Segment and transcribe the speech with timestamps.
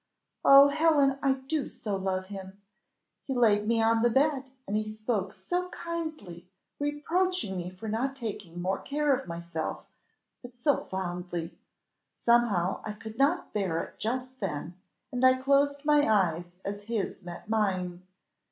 [0.43, 2.59] Oh, Helen, I do so love him!
[3.27, 8.15] He laid me on the bed, and he spoke so kindly, reproaching me for not
[8.15, 9.85] taking more care of myself
[10.41, 11.55] but so fondly!
[12.15, 14.73] Somehow I could not bear it just then,
[15.11, 18.01] and I closed my eyes as his met mine.